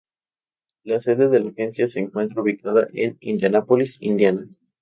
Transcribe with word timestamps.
La 0.83 0.99
sede 0.99 1.29
de 1.29 1.39
la 1.39 1.51
agencia 1.51 1.87
se 1.87 1.99
encuentra 1.99 2.41
ubicada 2.41 2.87
en 2.91 3.17
Indianápolis, 3.19 4.01
Indiana. 4.01 4.47